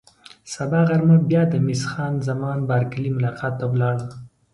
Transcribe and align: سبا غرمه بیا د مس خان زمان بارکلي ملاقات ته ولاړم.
سبا 0.53 0.79
غرمه 0.87 1.17
بیا 1.29 1.43
د 1.51 1.53
مس 1.65 1.81
خان 1.91 2.13
زمان 2.27 2.57
بارکلي 2.69 3.09
ملاقات 3.17 3.53
ته 3.59 3.65
ولاړم. 3.71 4.09